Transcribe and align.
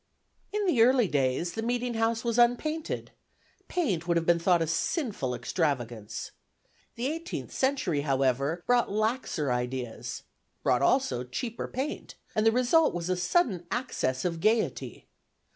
In 0.51 0.65
the 0.65 0.81
early 0.81 1.07
days, 1.07 1.53
the 1.53 1.61
meeting 1.61 1.93
house 1.93 2.23
was 2.23 2.39
unpainted; 2.39 3.11
paint 3.67 4.07
would 4.07 4.17
have 4.17 4.25
been 4.25 4.39
thought 4.39 4.63
a 4.63 4.65
sinful 4.65 5.35
extravagance. 5.35 6.31
The 6.95 7.05
eighteenth 7.05 7.51
century, 7.51 8.01
however, 8.01 8.63
brought 8.65 8.89
laxer 8.91 9.51
ideas; 9.53 10.23
brought 10.63 10.81
also 10.81 11.23
cheaper 11.23 11.67
paint, 11.67 12.15
and 12.33 12.47
the 12.47 12.51
result 12.51 12.95
was 12.95 13.11
a 13.11 13.15
sudden 13.15 13.67
access 13.69 14.25
of 14.25 14.39
gayety. 14.39 15.07